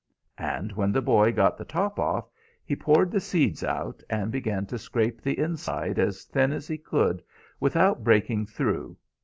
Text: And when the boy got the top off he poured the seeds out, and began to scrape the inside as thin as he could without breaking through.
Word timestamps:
And 0.39 0.71
when 0.71 0.91
the 0.91 0.99
boy 1.03 1.31
got 1.31 1.59
the 1.59 1.63
top 1.63 1.99
off 1.99 2.27
he 2.65 2.75
poured 2.75 3.11
the 3.11 3.19
seeds 3.19 3.63
out, 3.63 4.01
and 4.09 4.31
began 4.31 4.65
to 4.65 4.79
scrape 4.79 5.21
the 5.21 5.37
inside 5.37 5.99
as 5.99 6.23
thin 6.23 6.51
as 6.51 6.67
he 6.67 6.79
could 6.79 7.21
without 7.59 8.03
breaking 8.03 8.47
through. 8.47 8.97